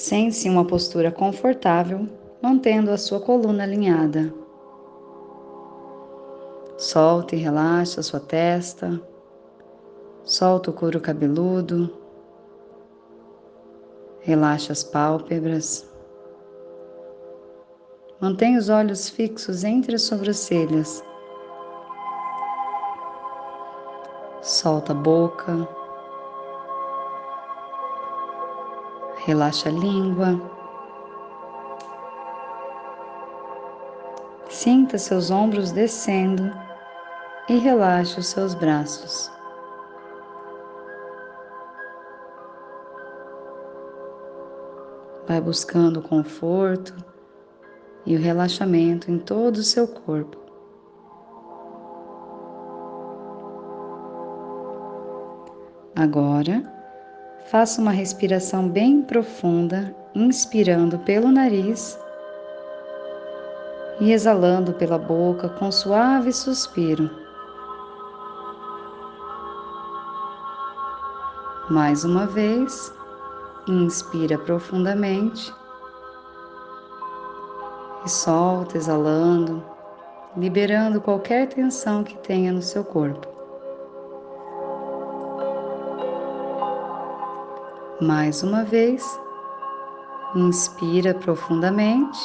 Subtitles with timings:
[0.00, 2.08] Sente-se em uma postura confortável,
[2.40, 4.32] mantendo a sua coluna alinhada.
[6.78, 8.98] Solta e relaxa a sua testa.
[10.24, 11.94] Solta o couro cabeludo.
[14.20, 15.86] Relaxa as pálpebras.
[18.18, 21.04] Mantenha os olhos fixos entre as sobrancelhas.
[24.40, 25.79] Solta a boca.
[29.26, 30.40] Relaxa a língua.
[34.48, 36.50] Sinta seus ombros descendo
[37.48, 39.30] e relaxe os seus braços.
[45.28, 46.94] Vai buscando o conforto
[48.06, 50.38] e o relaxamento em todo o seu corpo.
[55.94, 56.79] Agora,
[57.46, 61.98] Faça uma respiração bem profunda, inspirando pelo nariz
[64.00, 67.10] e exalando pela boca com suave suspiro.
[71.70, 72.92] Mais uma vez,
[73.68, 75.52] inspira profundamente
[78.04, 79.62] e solta, exalando,
[80.36, 83.29] liberando qualquer tensão que tenha no seu corpo.
[88.00, 89.20] Mais uma vez,
[90.34, 92.18] inspira profundamente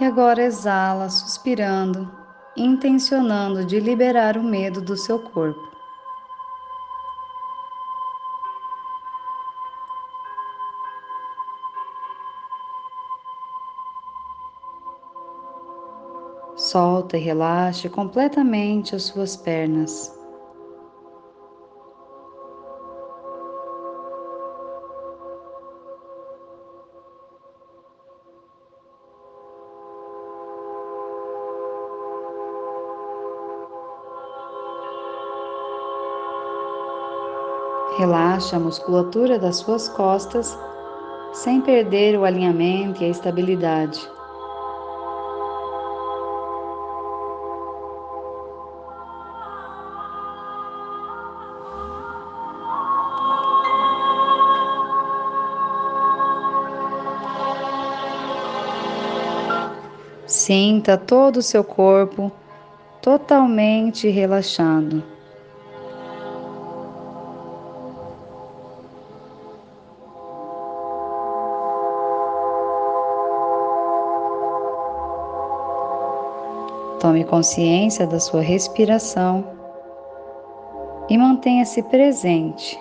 [0.00, 2.10] e agora exala, suspirando,
[2.56, 5.70] intencionando de liberar o medo do seu corpo.
[16.56, 20.21] Solta e relaxe completamente as suas pernas.
[37.98, 40.58] Relaxa a musculatura das suas costas
[41.32, 44.00] sem perder o alinhamento e a estabilidade.
[60.26, 62.32] Sinta todo o seu corpo
[63.02, 65.11] totalmente relaxado.
[77.02, 79.44] Tome consciência da sua respiração
[81.10, 82.78] e mantenha-se presente.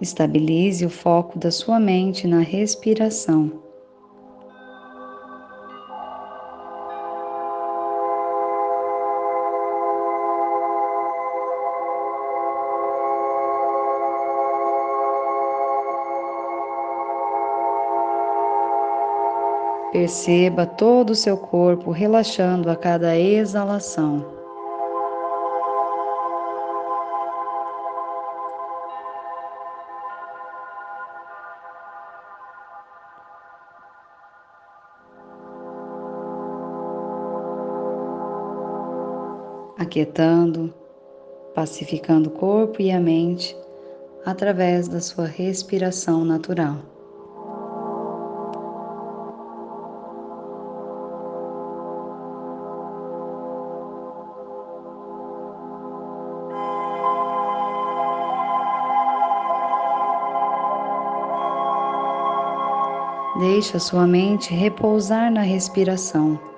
[0.00, 3.50] Estabilize o foco da sua mente na respiração.
[19.90, 24.37] Perceba todo o seu corpo relaxando a cada exalação.
[39.78, 40.74] Aquietando,
[41.54, 43.56] pacificando o corpo e a mente
[44.26, 46.76] através da sua respiração natural.
[63.38, 66.57] Deixe a sua mente repousar na respiração.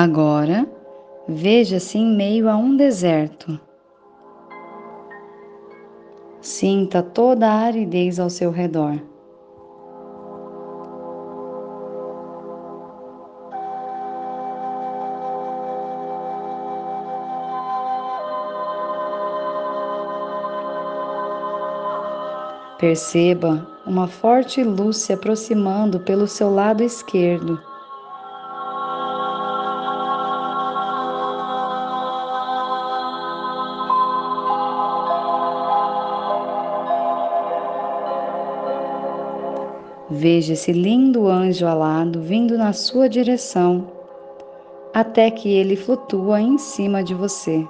[0.00, 0.64] Agora,
[1.26, 3.58] veja-se em meio a um deserto.
[6.40, 9.02] Sinta toda a aridez ao seu redor.
[22.78, 27.67] Perceba uma forte luz se aproximando pelo seu lado esquerdo.
[40.20, 43.86] Veja esse lindo anjo alado vindo na sua direção,
[44.92, 47.64] até que ele flutua em cima de você.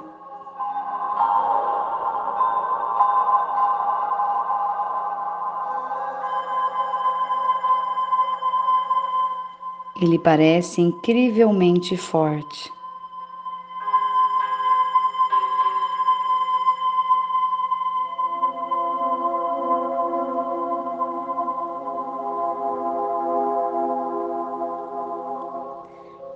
[10.01, 12.78] Ele parece incrivelmente forte.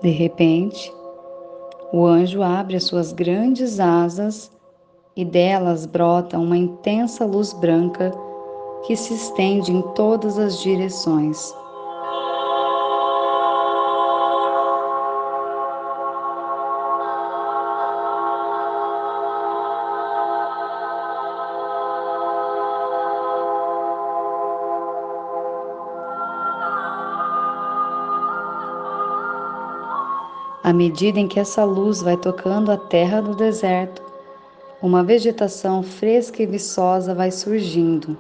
[0.03, 0.93] De repente,
[1.93, 4.51] o anjo abre as suas grandes asas
[5.15, 8.13] e delas brota uma intensa luz branca
[8.85, 11.55] que se estende em todas as direções.
[30.73, 34.03] À medida em que essa luz vai tocando a terra do deserto,
[34.81, 38.17] uma vegetação fresca e viçosa vai surgindo.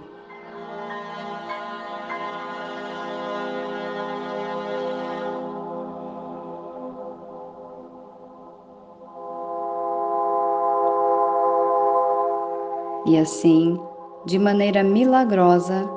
[13.06, 13.80] E assim,
[14.26, 15.88] de maneira milagrosa,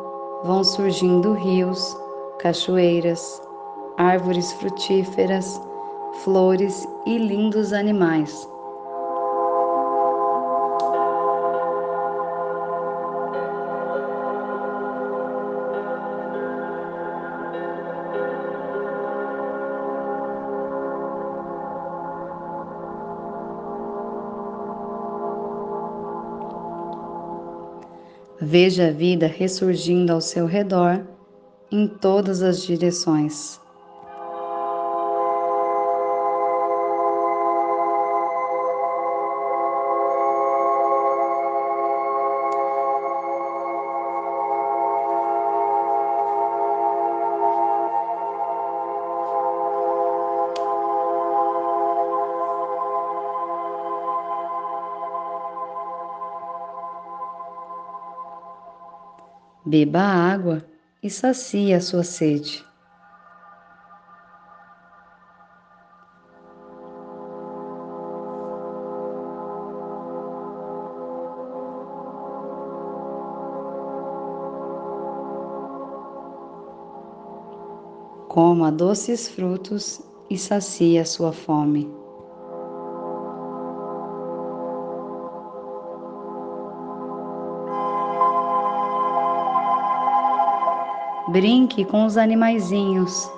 [0.45, 1.97] vão surgindo rios,
[2.39, 3.41] cachoeiras,
[3.97, 5.59] árvores frutíferas,
[6.23, 8.47] flores e lindos animais.
[28.41, 31.05] Veja a vida ressurgindo ao seu redor
[31.71, 33.59] em todas as direções.
[59.67, 60.63] Beba a água
[61.01, 62.63] e sacie a sua sede.
[78.29, 82.04] Coma doces frutos e sacie a sua fome.
[91.35, 93.29] Brinque com os animaizinhos.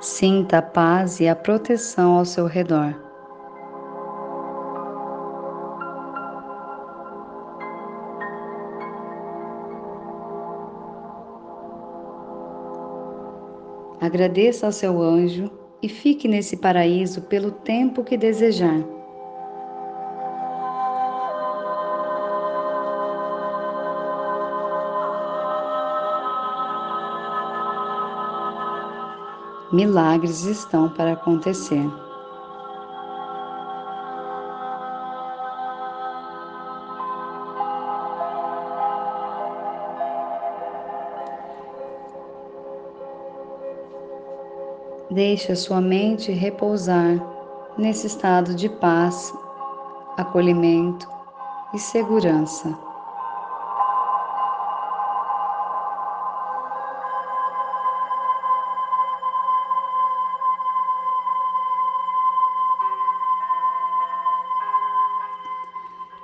[0.00, 3.07] Sinta a paz e a proteção ao seu redor.
[14.00, 15.50] Agradeça ao seu anjo
[15.82, 18.84] e fique nesse paraíso pelo tempo que desejar.
[29.72, 32.07] Milagres estão para acontecer.
[45.18, 47.20] Deixe a sua mente repousar
[47.76, 49.34] nesse estado de paz,
[50.16, 51.08] acolhimento
[51.74, 52.78] e segurança.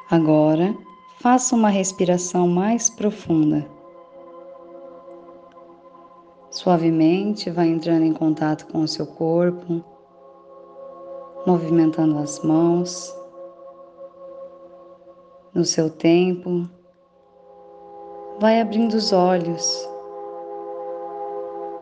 [0.08, 0.72] Agora,
[1.18, 3.73] faça uma respiração mais profunda.
[6.64, 9.84] Suavemente vai entrando em contato com o seu corpo,
[11.46, 13.14] movimentando as mãos.
[15.52, 16.66] No seu tempo,
[18.40, 19.86] vai abrindo os olhos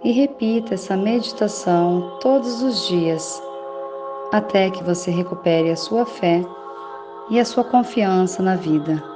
[0.02, 3.40] e repita essa meditação todos os dias,
[4.32, 6.44] até que você recupere a sua fé
[7.30, 9.11] e a sua confiança na vida.